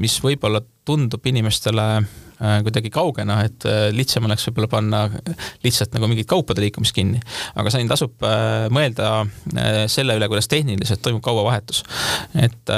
mis 0.00 0.14
võib-olla 0.22 0.60
tundub 0.86 1.26
inimestele 1.26 1.88
Äh, 1.94 2.23
kuidagi 2.38 2.90
kaugena, 2.90 3.40
et 3.46 3.66
äh, 3.68 3.88
lihtsam 3.94 4.26
oleks 4.28 4.48
võib-olla 4.48 4.70
panna 4.70 5.02
lihtsalt 5.64 5.94
nagu 5.94 6.08
mingit 6.10 6.28
kaupade 6.30 6.64
liikumist 6.64 6.94
kinni. 6.96 7.20
aga 7.54 7.72
siin 7.72 7.90
tasub 7.90 8.24
äh, 8.26 8.66
mõelda 8.74 9.12
selle 9.90 10.16
üle, 10.18 10.28
kuidas 10.30 10.48
tehniliselt 10.50 11.02
toimub 11.04 11.22
kaubavahetus. 11.24 11.84
et 12.40 12.72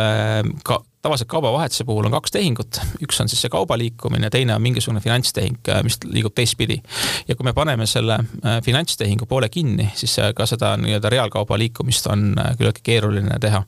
ka 0.67 0.81
tavaliselt 1.07 1.29
kaubavahetuse 1.31 1.85
puhul 1.87 2.09
on 2.09 2.15
kaks 2.17 2.35
tehingut, 2.35 2.81
üks 3.05 3.21
on 3.23 3.31
siis 3.31 3.45
see 3.45 3.53
kauba 3.53 3.77
liikumine, 3.79 4.31
teine 4.33 4.57
on 4.57 4.63
mingisugune 4.63 5.01
finantstehing, 5.05 5.61
mis 5.87 6.01
liigub 6.05 6.35
teistpidi. 6.35 6.81
ja 7.29 7.37
kui 7.37 7.47
me 7.47 7.55
paneme 7.55 7.87
selle 7.87 8.19
finantstehingu 8.65 9.29
poole 9.31 9.49
kinni, 9.53 9.87
siis 9.95 10.17
ka 10.35 10.47
seda 10.51 10.75
nii-öelda 10.81 11.13
reaalkauba 11.13 11.59
liikumist 11.63 12.11
on 12.11 12.33
küllaltki 12.59 12.83
keeruline 12.91 13.39
teha. 13.41 13.63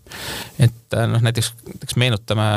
et 0.59 0.88
noh, 0.97 1.23
näiteks, 1.23 1.53
näiteks 1.67 1.97
meenutame 1.97 2.49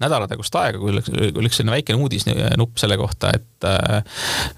nädalatagust 0.00 0.54
aega, 0.58 0.78
kui 0.78 0.94
kui 1.02 1.42
läks 1.42 1.58
selline 1.58 1.74
väikene 1.74 1.98
uudisnupp 2.02 2.78
selle 2.78 2.96
kohta, 2.98 3.32
et 3.34 3.66
äh, 3.66 3.96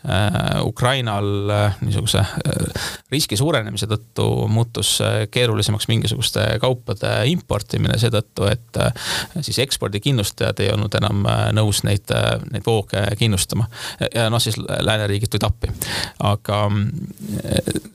äh 0.05 0.61
Ukrainal 0.65 1.51
äh, 1.51 1.77
niisuguse 1.81 2.19
äh, 2.21 2.91
riski 3.11 3.37
suurenemise 3.37 3.89
tõttu 3.91 4.27
muutus 4.49 4.99
keerulisemaks 5.31 5.89
mingisuguste 5.89 6.45
kaupade 6.61 7.13
importimine 7.33 7.99
seetõttu, 7.99 8.47
et 8.51 8.81
äh, 8.81 8.93
siis 9.41 9.59
ekspordikindlustajad 9.65 10.61
ei 10.61 10.73
olnud 10.75 10.95
enam 11.01 11.25
nõus 11.57 11.83
neid, 11.89 12.13
neid 12.53 12.67
vooge 12.67 13.03
kindlustama. 13.19 13.67
ja 14.15 14.29
noh, 14.31 14.43
siis 14.43 14.59
lääneriigid 14.59 15.33
tulid 15.33 15.49
appi. 15.49 15.73
aga 16.19 16.61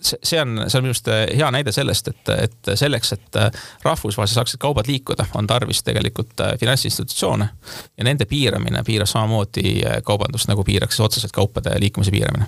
see 0.01 0.41
on, 0.41 0.65
see 0.67 0.79
on 0.79 0.85
minu 0.85 0.93
arust 0.93 1.09
hea 1.11 1.51
näide 1.53 1.71
sellest, 1.75 2.09
et, 2.09 2.33
et 2.35 2.73
selleks, 2.73 3.13
et 3.13 3.39
rahvusvaheliselt 3.85 4.41
saaksid 4.41 4.61
kaubad 4.61 4.89
liikuda, 4.89 5.04
on 5.35 5.47
tarvis 5.47 5.83
tegelikult 5.83 6.41
finantsinstitutsioone, 6.59 7.45
sanktsioone 7.45 7.49
ja 7.97 8.03
nende 8.03 8.25
piiramine 8.25 8.83
piiras 8.83 9.11
samamoodi 9.11 9.85
äh, 9.85 10.01
kaubandust, 10.03 10.47
nagu 10.47 10.63
piiraks 10.63 10.95
siis 10.95 11.05
otseselt 11.05 11.31
kaupade 11.31 11.79
liikumise 11.79 12.11
piiramine 12.11 12.45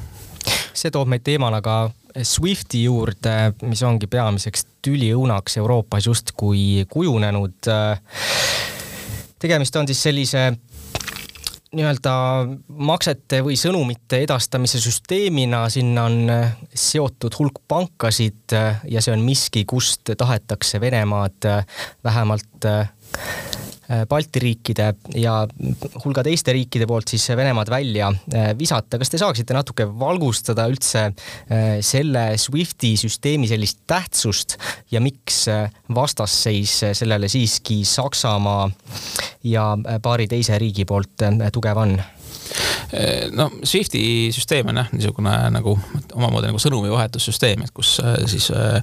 see 0.74 0.92
toob 0.92 1.10
meid 1.10 1.24
teemana 1.26 1.62
ka 1.62 1.90
SWIFTi 2.24 2.84
juurde, 2.84 3.54
mis 3.68 3.82
ongi 3.84 4.08
peamiseks 4.08 4.66
tüliõunaks 4.86 5.58
Euroopas 5.58 6.06
justkui 6.08 6.86
kujunenud. 6.90 7.70
tegemist 9.40 9.76
on 9.76 9.88
siis 9.88 10.04
sellise 10.04 10.54
nii-öelda 11.78 12.14
maksete 12.68 13.44
või 13.46 13.58
sõnumite 13.60 14.22
edastamise 14.26 14.82
süsteemina, 14.82 15.66
sinna 15.74 16.08
on 16.10 16.32
seotud 16.74 17.38
hulk 17.40 17.62
pankasid 17.68 18.56
ja 18.90 19.04
see 19.04 19.14
on 19.14 19.24
miski, 19.26 19.66
kust 19.70 20.10
tahetakse 20.18 20.82
Venemaad 20.82 21.50
vähemalt 22.04 22.66
Äh, 22.66 22.88
Balti 24.10 24.42
riikide 24.44 24.90
ja 25.16 25.34
hulga 26.04 26.24
teiste 26.28 26.52
riikide 26.56 26.88
poolt 26.90 27.08
siis 27.14 27.30
Venemaad 27.30 27.70
välja 27.72 28.10
äh, 28.12 28.50
visata. 28.60 29.00
kas 29.00 29.14
te 29.14 29.20
saaksite 29.22 29.56
natuke 29.56 29.88
valgustada 29.88 30.68
üldse 30.68 31.06
äh, 31.08 31.78
selle 31.80 32.26
SWIFTi 32.38 32.96
süsteemi 33.00 33.48
sellist 33.48 33.86
tähtsust 33.88 34.58
ja 34.92 35.00
miks 35.04 35.46
vastasseis 35.96 36.76
sellele 37.00 37.30
siiski 37.32 37.84
Saksamaa 37.88 38.68
ja 39.48 39.70
paari 40.04 40.28
teise 40.28 40.60
riigi 40.60 40.86
poolt 40.86 41.24
tugev 41.56 41.84
on? 41.86 41.98
No 43.36 43.50
Swifti 43.64 44.02
süsteem 44.36 44.70
on 44.72 44.80
jah, 44.82 44.90
niisugune 44.96 45.34
nagu 45.52 45.74
omamoodi 46.14 46.52
nagu 46.52 46.62
sõnumivahetussüsteem, 46.62 47.66
et 47.66 47.74
kus 47.76 47.98
äh, 48.04 48.20
siis 48.30 48.50
äh, 48.56 48.80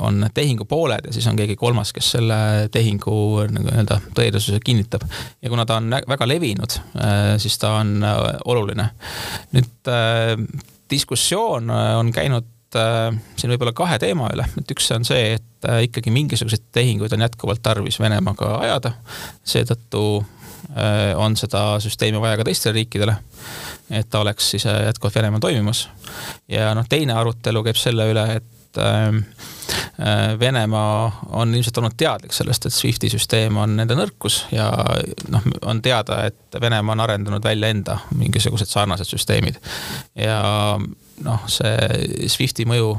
on 0.00 0.26
tehingupooled 0.34 1.10
ja 1.10 1.14
siis 1.14 1.26
on 1.30 1.38
keegi 1.38 1.58
kolmas, 1.60 1.92
kes 1.96 2.14
selle 2.16 2.38
tehingu 2.72 3.18
nagu 3.52 3.68
nii-öelda 3.68 4.00
tõelisuse 4.16 4.60
kinnitab. 4.64 5.04
ja 5.42 5.52
kuna 5.52 5.66
ta 5.66 5.80
on 5.80 5.92
väga 6.08 6.28
levinud, 6.28 6.78
siis 7.42 7.58
ta 7.58 7.76
on 7.82 8.00
oluline. 8.44 8.90
nüüd 9.52 9.92
diskussioon 10.90 11.70
on 11.70 12.12
käinud 12.14 12.52
siin 12.76 13.52
võib-olla 13.52 13.72
kahe 13.76 13.98
teema 14.02 14.28
üle, 14.34 14.44
et 14.60 14.72
üks 14.74 14.88
on 14.94 15.04
see, 15.06 15.36
et 15.38 15.68
ikkagi 15.86 16.12
mingisuguseid 16.12 16.66
tehinguid 16.74 17.14
on 17.16 17.24
jätkuvalt 17.24 17.62
tarvis 17.64 18.00
Venemaaga 18.02 18.56
ajada, 18.60 18.92
seetõttu 19.46 20.02
on 21.16 21.36
seda 21.36 21.80
süsteemi 21.80 22.20
vaja 22.20 22.36
ka 22.36 22.44
teistele 22.44 22.74
riikidele, 22.80 23.14
et 23.90 24.10
ta 24.10 24.20
oleks 24.20 24.50
siis 24.50 24.66
äh, 24.66 24.84
jätkuvalt 24.84 25.14
Venemaal 25.14 25.40
toimimas. 25.40 25.88
ja 26.48 26.74
noh, 26.74 26.86
teine 26.88 27.12
arutelu 27.12 27.62
käib 27.66 27.78
selle 27.78 28.08
üle, 28.10 28.24
et 28.36 28.80
ähm, 28.82 29.22
äh, 30.00 30.38
Venemaa 30.40 31.26
on 31.30 31.54
ilmselt 31.54 31.78
olnud 31.78 31.96
teadlik 31.96 32.34
sellest, 32.34 32.66
et 32.66 32.74
SWIFTi 32.74 33.10
süsteem 33.12 33.56
on 33.56 33.76
nende 33.76 33.96
nõrkus 33.98 34.44
ja 34.52 34.70
noh, 35.30 35.46
on 35.62 35.82
teada, 35.82 36.24
et 36.26 36.60
Venemaa 36.60 36.96
on 36.96 37.04
arendanud 37.06 37.44
välja 37.44 37.70
enda 37.70 38.00
mingisugused 38.14 38.70
sarnased 38.70 39.08
süsteemid. 39.10 39.60
ja 40.14 40.40
noh, 41.24 41.46
see 41.50 42.28
SWIFTi 42.28 42.66
mõju 42.68 42.92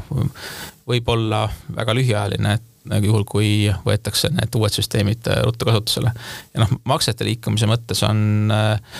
võib 0.87 1.09
olla 1.11 1.47
väga 1.75 1.95
lühiajaline, 1.97 2.57
et 2.57 2.76
juhul, 3.03 3.25
kui 3.27 3.49
võetakse 3.85 4.31
need 4.35 4.55
uued 4.59 4.77
süsteemid 4.77 5.29
äh, 5.31 5.41
ruttu 5.45 5.67
kasutusele. 5.69 6.13
ja 6.53 6.63
noh, 6.63 6.77
maksete 6.87 7.27
liikumise 7.27 7.69
mõttes 7.69 8.03
on 8.07 8.53
äh, 8.53 8.95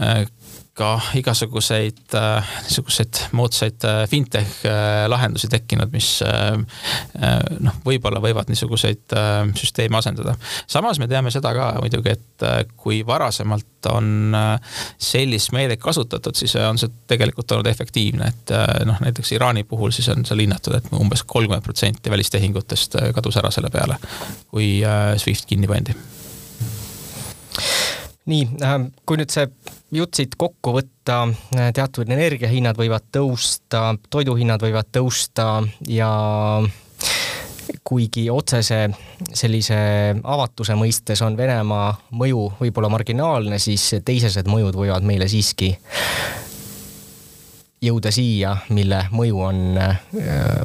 äh 0.00 0.24
ka 0.74 0.98
igasuguseid 1.14 2.14
äh, 2.18 2.54
niisuguseid 2.66 3.20
moodsaid 3.32 3.84
äh, 3.86 4.00
fintech 4.10 4.64
äh, 4.66 5.04
lahendusi 5.08 5.48
tekkinud, 5.50 5.92
mis 5.94 6.08
noh, 7.62 7.76
võib-olla 7.84 8.20
võivad 8.22 8.48
niisuguseid 8.50 9.14
süsteeme 9.58 9.98
asendada. 9.98 10.34
samas 10.70 10.98
me 10.98 11.06
teame 11.10 11.30
seda 11.30 11.52
ka 11.54 11.68
muidugi, 11.78 12.14
et 12.14 12.44
kui 12.80 13.02
varasemalt 13.06 13.88
on 13.92 14.34
sellist 14.98 15.52
meedet 15.54 15.80
kasutatud, 15.82 16.34
siis 16.38 16.56
on 16.58 16.78
see 16.80 16.90
tegelikult 17.10 17.54
olnud 17.54 17.70
efektiivne, 17.70 18.30
et 18.32 18.54
noh, 18.88 18.98
näiteks 19.04 19.34
Iraani 19.36 19.64
puhul 19.68 19.94
siis 19.94 20.08
on 20.12 20.26
seal 20.26 20.42
hinnatud, 20.42 20.74
et 20.78 20.90
umbes 20.98 21.22
kolmkümmend 21.26 21.66
protsenti 21.66 22.10
välistehingutest 22.10 22.98
kadus 23.14 23.38
ära 23.40 23.52
selle 23.54 23.70
peale, 23.74 24.00
kui 24.50 24.80
SWIFT 25.22 25.52
kinni 25.52 25.70
pandi 25.70 25.94
nii, 28.30 28.46
kui 29.06 29.18
nüüd 29.20 29.32
see 29.32 29.48
jutt 29.94 30.16
siit 30.16 30.36
kokku 30.40 30.74
võtta, 30.78 31.24
teatud 31.76 32.08
energiahinnad 32.08 32.78
võivad 32.78 33.06
tõusta, 33.14 33.92
toiduhinnad 34.10 34.64
võivad 34.64 34.88
tõusta 34.94 35.48
ja 35.90 36.10
kuigi 37.84 38.28
otsese 38.32 38.86
sellise 39.34 39.76
avatuse 40.22 40.76
mõistes 40.78 41.20
on 41.24 41.36
Venemaa 41.36 41.90
mõju 42.16 42.46
võib-olla 42.60 42.90
marginaalne, 42.92 43.58
siis 43.60 43.90
teisesed 44.04 44.48
mõjud 44.48 44.76
võivad 44.78 45.04
meile 45.04 45.28
siiski 45.28 45.74
jõuda 47.84 48.12
siia, 48.14 48.54
mille 48.74 49.04
mõju 49.14 49.40
on 49.44 49.62
äh, 49.80 49.98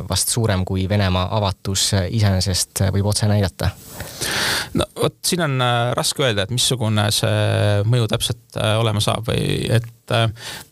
vast 0.10 0.32
suurem, 0.34 0.66
kui 0.68 0.88
Venemaa 0.90 1.28
avatus 1.38 1.92
iseenesest 2.10 2.86
võib 2.96 3.12
otse 3.12 3.30
näidata? 3.30 3.72
no 4.74 4.86
vot, 4.96 5.18
siin 5.26 5.44
on 5.46 5.58
äh, 5.64 5.92
raske 5.98 6.24
öelda, 6.26 6.46
et 6.46 6.54
missugune 6.54 7.10
see 7.16 7.84
mõju 7.90 8.10
täpselt 8.12 8.60
äh, 8.60 8.76
olema 8.80 9.04
saab 9.04 9.30
või 9.30 9.66
et 9.70 9.88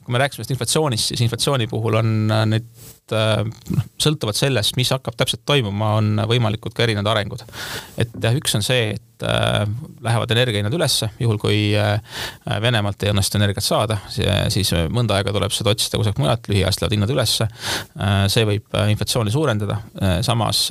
kui 0.07 0.15
me 0.15 0.21
rääkisime 0.23 0.47
inflatsioonist, 0.55 1.11
siis 1.11 1.21
inflatsiooni 1.25 1.67
puhul 1.67 1.99
on 1.99 2.11
neid 2.47 2.69
noh, 3.11 3.83
sõltuvalt 3.99 4.37
sellest, 4.39 4.77
mis 4.79 4.89
hakkab 4.91 5.15
täpselt 5.19 5.43
toimuma, 5.47 5.97
on 5.99 6.21
võimalikud 6.27 6.75
ka 6.75 6.85
erinevad 6.85 7.09
arengud. 7.11 7.43
et 7.99 8.15
jah, 8.23 8.35
üks 8.35 8.55
on 8.55 8.63
see, 8.63 8.93
et 8.95 9.25
äh, 9.27 9.65
lähevad 10.03 10.31
energiahinnad 10.31 10.75
ülesse, 10.75 11.09
juhul 11.19 11.39
kui 11.41 11.59
äh, 11.75 11.99
Venemaalt 12.63 13.03
ei 13.03 13.11
õnnestu 13.11 13.39
energiat 13.39 13.67
saada, 13.67 13.99
siis 14.07 14.71
mõnda 14.91 15.17
aega 15.17 15.35
tuleb 15.35 15.55
seda 15.55 15.75
otsida 15.75 15.99
kusagilt 15.99 16.23
mujalt, 16.23 16.47
lühiajaliselt 16.51 16.85
lähevad 16.85 16.97
hinnad 16.97 17.15
ülesse. 17.15 17.49
Äh, 17.99 18.15
see 18.31 18.47
võib 18.47 18.79
inflatsiooni 18.87 19.33
suurendada, 19.33 19.81
samas 20.23 20.67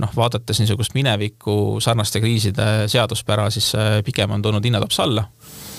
noh, 0.00 0.16
vaadates 0.16 0.60
niisugust 0.60 0.96
mineviku 0.96 1.78
sarnaste 1.84 2.24
kriiside 2.24 2.88
seaduspära, 2.92 3.50
siis 3.52 3.72
pigem 4.08 4.36
on 4.36 4.44
tulnud 4.44 4.64
hinnatops 4.64 5.00
alla 5.04 5.28
Äh, 5.28 5.73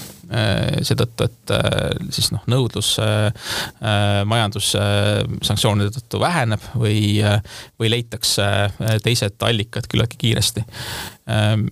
seetõttu, 0.86 1.28
et 1.28 1.54
äh, 1.54 1.92
siis 2.14 2.32
noh, 2.34 2.44
nõudlus 2.52 2.96
äh, 3.04 3.50
majandussanktsioonide 4.26 5.94
tõttu 5.96 6.22
väheneb 6.24 6.64
või, 6.80 7.20
või 7.80 7.92
leitakse 7.94 8.48
teised 9.06 9.38
allikad 9.46 9.90
küllaltki 9.92 10.22
kiiresti. 10.26 10.66
Ähm, 11.30 11.68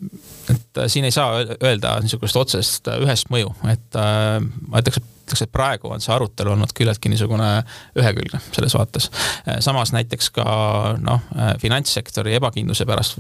et 0.54 0.84
siin 0.92 1.08
ei 1.08 1.16
saa 1.16 1.42
öelda 1.64 1.96
niisugust 2.04 2.38
otsest 2.38 2.90
ühest 3.00 3.30
mõju, 3.34 3.54
et 3.72 3.96
ma 3.96 4.82
ütleks, 4.82 5.00
et 5.00 5.13
ütleks, 5.24 5.46
et 5.46 5.52
praegu 5.52 5.92
on 5.94 6.04
see 6.04 6.14
arutelu 6.14 6.54
olnud 6.54 6.74
küllaltki 6.76 7.12
niisugune 7.12 7.50
ühekülgne 8.00 8.42
selles 8.52 8.76
vaates. 8.76 9.10
samas 9.64 9.94
näiteks 9.96 10.30
ka 10.36 10.46
noh, 11.00 11.24
finantssektori 11.62 12.36
ebakindluse 12.40 12.86
pärast 12.90 13.20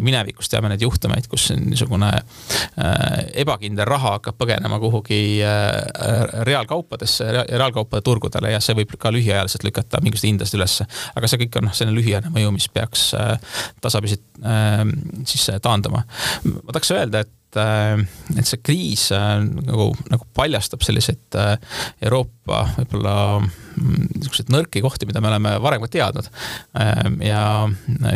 minevikust 0.00 0.52
teame 0.52 0.70
neid 0.70 0.82
juhtumeid, 0.84 1.26
kus 1.30 1.50
niisugune 1.58 2.10
ebakindel 3.44 3.88
raha 3.88 4.16
hakkab 4.18 4.38
põgenema 4.38 4.78
kuhugi 4.82 5.20
reaalkaupadesse, 6.48 7.26
reaalkaupade 7.50 8.04
turgudele 8.06 8.54
ja 8.54 8.62
see 8.64 8.76
võib 8.78 8.94
ka 9.00 9.12
lühiajaliselt 9.14 9.66
lükata 9.66 10.00
mingisuguseid 10.04 10.32
hindasid 10.34 10.58
ülesse. 10.60 10.88
aga 11.14 11.30
see 11.30 11.44
kõik 11.44 11.60
on 11.60 11.68
noh, 11.68 11.76
selline 11.76 11.98
lühiajaline 11.98 12.34
mõju, 12.34 12.54
mis 12.54 12.68
peaks 12.72 13.10
tasapisi 13.82 14.20
siis 15.28 15.48
taanduma. 15.62 16.04
ma 16.44 16.72
tahaks 16.72 16.94
öelda, 16.94 17.24
et 17.24 17.34
et 17.58 18.48
see 18.48 18.62
kriis 18.64 19.08
nagu, 19.14 19.90
nagu 20.10 20.26
paljastab 20.36 20.82
selliseid 20.86 21.38
Euroopa 22.04 22.64
võib-olla 22.78 23.14
niisuguseid 23.74 24.50
nõrki 24.52 24.82
kohti, 24.84 25.06
mida 25.08 25.20
me 25.22 25.30
oleme 25.30 25.54
varem 25.62 25.82
ka 25.84 25.90
teadnud. 25.90 26.28
Ehm, 26.80 27.18
ja 27.24 27.42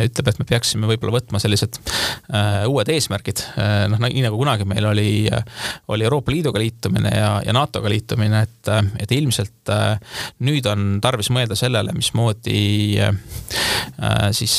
ütleb, 0.05 0.31
et 0.31 0.39
me 0.41 0.47
peaksime 0.49 0.89
võib-olla 0.89 1.17
võtma 1.17 1.41
sellised 1.41 1.79
äh, 1.79 2.65
uued 2.69 2.91
eesmärgid, 2.93 3.43
äh, 3.59 3.83
noh 3.91 4.01
nii 4.03 4.23
nagu 4.25 4.39
kunagi 4.39 4.67
meil 4.69 4.89
oli, 4.89 5.11
oli 5.91 6.07
Euroopa 6.07 6.33
Liiduga 6.33 6.61
liitumine 6.61 7.13
ja, 7.13 7.31
ja 7.45 7.55
NATO-ga 7.55 7.91
liitumine, 7.91 8.43
et, 8.47 8.73
et 9.03 9.15
ilmselt 9.15 9.73
äh, 9.73 10.19
nüüd 10.45 10.67
on 10.69 10.99
tarvis 11.03 11.31
mõelda 11.33 11.57
sellele, 11.59 11.93
mismoodi 11.97 12.59
siis 14.35 14.53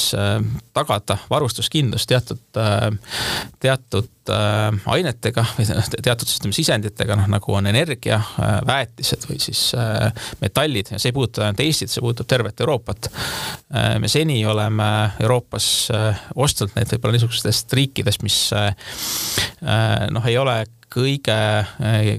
tagada 0.76 1.16
varustuskindlus 1.30 2.06
teatud, 2.08 2.42
teatud 3.62 4.19
ainetega 4.30 5.44
või 5.56 5.66
teatud 6.06 6.28
ütleme 6.28 6.56
sisenditega, 6.56 7.18
noh 7.18 7.30
nagu 7.30 7.56
on 7.56 7.70
energia, 7.70 8.20
väetised 8.66 9.26
või 9.30 9.40
siis 9.42 9.70
metallid 10.40 10.92
ja 10.94 11.00
see 11.00 11.10
ei 11.10 11.16
puuduta 11.16 11.46
ainult 11.46 11.62
Eestit, 11.64 11.92
see 11.92 12.02
puudutab 12.04 12.28
tervet 12.30 12.60
Euroopat. 12.60 13.10
Äh, 13.74 13.98
me 14.02 14.08
seni 14.08 14.40
oleme 14.46 14.88
Euroopas 15.20 15.66
äh, 15.94 16.26
ostnud 16.34 16.74
neid 16.76 16.90
võib-olla 16.92 17.16
niisugustest 17.16 17.72
riikidest, 17.76 18.24
mis 18.26 18.38
äh, 18.56 18.74
noh, 20.10 20.26
ei 20.26 20.38
ole 20.40 20.62
kõige 20.90 21.36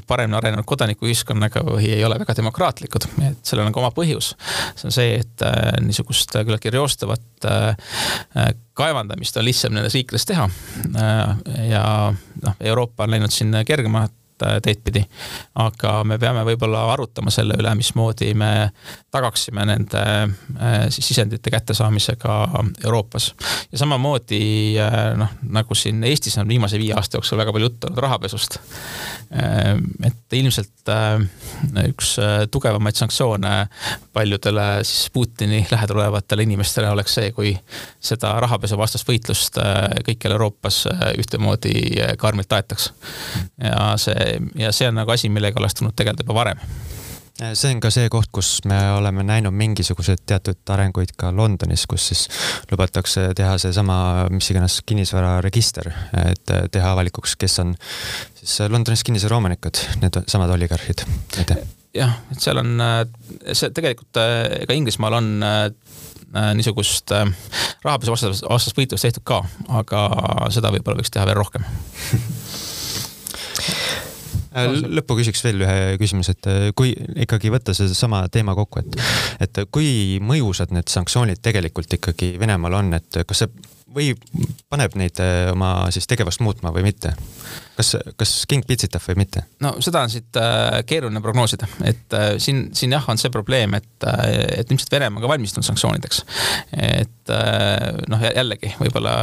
paremini 0.07 0.37
arenenud 0.37 0.67
kodanikuühiskonnaga 0.69 1.63
või 1.67 1.89
ei 1.91 2.05
ole 2.07 2.19
väga 2.21 2.35
demokraatlikud, 2.37 3.07
et 3.27 3.43
sellel 3.47 3.67
on 3.67 3.75
ka 3.75 3.83
oma 3.83 3.91
põhjus. 3.95 4.33
see 4.75 4.87
on 4.87 4.95
see, 4.95 5.19
et 5.19 5.45
niisugust 5.83 6.37
küllaltki 6.37 6.73
reostavat 6.73 7.49
kaevandamist 8.77 9.37
on 9.37 9.45
lihtsam 9.45 9.75
nendes 9.75 9.95
riikides 9.97 10.25
teha. 10.29 10.47
ja 11.67 11.83
noh, 12.41 12.57
Euroopa 12.59 13.03
on 13.03 13.15
läinud 13.17 13.35
siin 13.35 13.55
kergemat 13.67 14.15
Äh, 14.41 14.61
teed 14.61 14.81
pidi. 14.83 15.01
aga 15.61 16.01
me 16.07 16.17
peame 16.21 16.41
võib-olla 16.47 16.85
arutama 16.93 17.29
selle 17.33 17.53
üle, 17.59 17.73
mismoodi 17.77 18.31
me 18.37 18.71
tagaksime 19.13 19.65
nende 19.67 20.01
äh, 20.01 20.85
siis 20.89 21.11
sisendite 21.11 21.51
kättesaamise 21.53 22.15
ka 22.21 22.47
Euroopas. 22.85 23.33
ja 23.71 23.81
samamoodi 23.83 24.41
äh, 24.81 24.97
noh, 25.19 25.35
nagu 25.53 25.77
siin 25.77 26.03
Eestis 26.07 26.39
on 26.41 26.49
viimase 26.49 26.79
viie 26.81 26.95
aasta 26.97 27.19
jooksul 27.19 27.37
väga 27.41 27.53
palju 27.53 27.69
juttu 27.69 27.87
olnud 27.89 28.01
rahapesust. 28.07 28.57
et 29.31 30.33
ilmselt 30.35 30.89
üks 31.87 32.09
tugevamaid 32.51 32.97
sanktsioone 32.99 33.51
paljudele 34.13 34.83
siis 34.83 35.09
Putini 35.13 35.61
lähedal 35.71 36.01
olevatele 36.01 36.43
inimestele 36.43 36.89
oleks 36.89 37.13
see, 37.15 37.31
kui 37.31 37.53
seda 37.99 38.33
rahapesuvastast 38.43 39.07
võitlust 39.07 39.61
kõikjal 40.07 40.35
Euroopas 40.35 40.83
ühtemoodi 41.21 41.75
karmilt 42.17 42.51
aetaks. 42.51 42.91
ja 43.63 43.93
see 44.01 44.30
ja 44.59 44.71
see 44.75 44.89
on 44.89 44.99
nagu 45.01 45.11
asi, 45.13 45.29
millega 45.29 45.59
oleks 45.61 45.79
tulnud 45.79 45.95
tegeleda 45.97 46.25
juba 46.25 46.37
varem. 46.43 46.61
See 47.41 47.71
on 47.73 47.79
ka 47.81 47.89
see 47.89 48.09
koht, 48.11 48.29
kus 48.35 48.49
me 48.69 48.77
oleme 48.93 49.23
näinud 49.25 49.55
mingisuguseid 49.57 50.21
teatud 50.29 50.71
arenguid 50.75 51.15
ka 51.17 51.31
Londonis, 51.33 51.87
kus 51.89 52.03
siis 52.11 52.25
lubatakse 52.69 53.31
teha 53.37 53.55
seesama, 53.61 53.95
mis 54.29 54.51
iganes 54.53 54.81
kinnisvararegister, 54.85 55.89
et 56.27 56.53
teha 56.75 56.91
avalikuks, 56.93 57.33
kes 57.41 57.57
on 57.63 57.73
siis 58.37 58.59
Londonis 58.69 59.01
kinnisvaraomanikud, 59.07 59.81
need 60.03 60.21
samad 60.29 60.53
oligarhid, 60.53 61.01
aitäh. 61.41 61.63
jah, 61.97 62.19
et 62.31 62.43
seal 62.43 62.61
on, 62.61 62.75
see 63.53 63.73
tegelikult 63.73 64.21
ega 64.21 64.77
Inglismaal 64.77 65.17
on 65.17 65.31
niisugust 66.59 67.15
rahapesu 67.83 68.13
vastast, 68.13 68.45
vastast 68.49 68.77
võitlust 68.77 69.07
tehtud 69.07 69.25
ka, 69.25 69.41
aga 69.81 70.05
seda 70.53 70.69
võib-olla 70.75 71.01
võiks 71.01 71.13
teha 71.13 71.25
veel 71.25 71.41
rohkem. 71.41 71.65
Äh, 71.65 72.67
lõppu 74.51 75.15
küsiks 75.21 75.43
veel 75.45 75.63
ühe 75.63 75.75
küsimuse, 76.01 76.35
et 76.35 76.49
äh, 76.51 76.69
kui 76.75 76.93
ikkagi 77.23 77.51
võtta 77.53 77.75
seesama 77.77 78.25
teema 78.31 78.55
kokku, 78.57 78.83
et, 78.83 78.97
et 79.47 79.61
kui 79.71 80.19
mõjusad 80.23 80.73
need 80.75 80.91
sanktsioonid 80.91 81.41
tegelikult 81.43 81.93
ikkagi 81.99 82.33
Venemaal 82.41 82.79
on, 82.81 82.93
et 82.99 83.21
kas 83.27 83.45
see 83.45 83.51
või 83.91 84.13
paneb 84.71 84.95
neid 84.99 85.19
äh, 85.23 85.51
oma 85.51 85.91
siis 85.93 86.07
tegevust 86.09 86.43
muutma 86.43 86.73
või 86.75 86.85
mitte? 86.87 87.13
Kas, 87.75 87.95
kas 88.19 88.33
king 88.49 88.65
pitsitab 88.67 89.03
või 89.05 89.21
mitte? 89.23 89.43
no 89.63 89.73
seda 89.83 90.03
on 90.05 90.11
siit 90.11 90.37
äh, 90.39 90.81
keeruline 90.87 91.21
prognoosida, 91.23 91.69
et 91.87 92.15
äh, 92.17 92.27
siin, 92.41 92.67
siin 92.77 92.95
jah, 92.95 93.05
on 93.11 93.19
see 93.21 93.31
probleem, 93.33 93.75
et, 93.79 93.89
et 94.57 94.71
ilmselt 94.71 94.91
Venemaa 94.91 95.23
ka 95.23 95.31
valmistunud 95.31 95.67
sanktsioonideks. 95.67 96.23
et 96.75 97.31
noh, 98.11 98.23
jällegi 98.25 98.73
võib-olla 98.79 99.13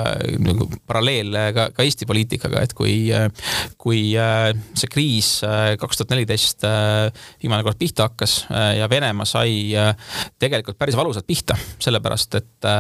nagu 0.41 0.69
paralleel 0.89 1.35
ka, 1.55 1.69
ka 1.77 1.85
Eesti 1.85 2.07
poliitikaga, 2.09 2.63
et 2.65 2.73
kui, 2.77 3.11
kui 3.81 4.01
see 4.17 4.89
kriis 4.89 5.33
kaks 5.81 6.01
tuhat 6.01 6.15
neliteist 6.15 6.65
viimane 7.43 7.67
kord 7.67 7.77
pihta 7.81 8.07
hakkas 8.09 8.39
ja 8.79 8.89
Venemaa 8.89 9.29
sai 9.29 9.75
tegelikult 10.41 10.79
päris 10.81 10.97
valusalt 10.97 11.27
pihta, 11.29 11.59
sellepärast 11.85 12.39
et 12.41 12.71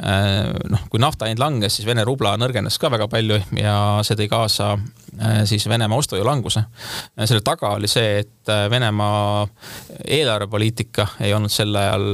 noh, 0.00 0.88
kui 0.90 1.02
nafta 1.02 1.30
hind 1.30 1.42
langes, 1.42 1.78
siis 1.78 1.86
Vene 1.86 2.04
rubla 2.08 2.34
nõrgenes 2.40 2.80
ka 2.80 2.90
väga 2.90 3.06
palju 3.12 3.38
ja 3.60 3.76
see 4.06 4.18
tõi 4.18 4.30
kaasa 4.32 4.72
äh, 4.74 4.89
siis 5.44 5.68
Venemaa 5.68 5.98
ostujõu 5.98 6.24
languse. 6.26 6.62
Äh, 7.18 7.26
selle 7.26 7.42
taga 7.44 7.74
oli 7.76 7.90
see, 7.90 8.20
et 8.24 8.39
äh, 8.50 8.64
Venemaa 8.70 9.46
eelarvepoliitika 10.04 11.06
ei 11.24 11.34
olnud 11.36 11.52
sel 11.52 11.74
ajal 11.76 12.06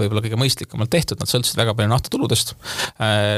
võib-olla 0.00 0.22
kõige 0.24 0.38
mõistlikumalt 0.40 0.92
tehtud, 0.92 1.20
nad 1.20 1.30
sõltusid 1.30 1.58
väga 1.60 1.74
palju 1.76 1.90
naftatuludest. 1.92 2.54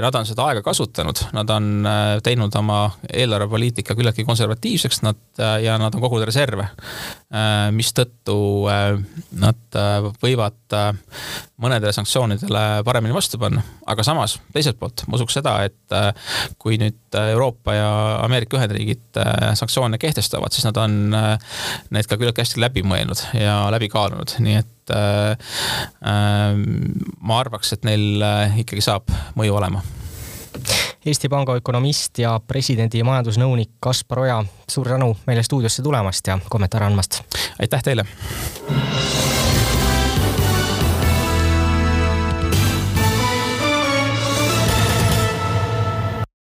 Nad 0.03 0.19
on 0.19 0.29
seda 0.29 0.47
aega 0.47 0.63
kasutanud, 0.65 1.21
nad 1.37 1.51
on 1.53 1.89
teinud 2.25 2.55
oma 2.59 2.79
eelarvepoliitika 3.09 3.97
küllaltki 3.99 4.25
konservatiivseks, 4.29 5.03
nad 5.05 5.43
ja 5.63 5.77
nad 5.81 5.95
on 5.97 6.05
kogunud 6.05 6.27
reserve, 6.29 6.69
mistõttu 7.77 8.39
nad 9.43 9.81
võivad 10.23 10.77
mõnedele 11.63 11.93
sanktsioonidele 11.95 12.63
paremini 12.85 13.15
vastu 13.17 13.39
panna, 13.41 13.63
aga 13.89 14.05
samas 14.05 14.37
teiselt 14.53 14.79
poolt 14.81 15.07
ma 15.09 15.17
usuks 15.17 15.39
seda, 15.39 15.55
et 15.65 15.95
äh, 15.97 16.11
kui 16.61 16.77
nüüd 16.81 17.17
äh, 17.17 17.31
Euroopa 17.33 17.75
ja 17.77 17.89
Ameerika 18.25 18.59
Ühendriigid 18.59 19.21
äh, 19.21 19.55
sanktsioone 19.57 19.99
kehtestavad, 20.01 20.53
siis 20.53 20.67
nad 20.69 20.77
on 20.81 20.99
need 21.15 22.09
ka 22.09 22.19
küllaltki 22.19 22.43
hästi 22.43 22.46
läbi 22.61 22.85
mõelnud 22.87 23.19
ja 23.35 23.59
läbi 23.75 23.89
kaalunud, 23.93 24.37
nii 24.39 24.57
et 24.63 24.73
ma 27.27 27.39
arvaks, 27.41 27.73
et 27.75 27.83
neil 27.89 28.23
ikkagi 28.63 28.85
saab 28.87 29.11
mõju 29.35 29.57
olema 29.59 29.83
Eesti 31.07 31.29
Panga 31.29 31.55
ökonomist 31.59 32.19
ja 32.19 32.33
presidendi 32.49 33.03
majandusnõunik 33.07 33.77
Kaspar 33.81 34.25
Oja, 34.25 34.41
suur 34.71 34.89
tänu 34.91 35.13
meile 35.27 35.43
stuudiosse 35.47 35.83
tulemast 35.83 36.27
ja 36.27 36.39
kommentaare 36.51 36.89
andmast. 36.89 37.23
aitäh 37.61 37.83
teile 37.83 38.07